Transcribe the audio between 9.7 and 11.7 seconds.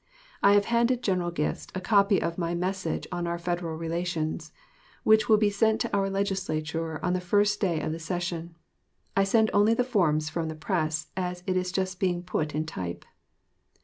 the forms from the press as it